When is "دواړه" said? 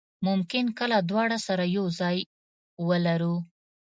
1.09-1.37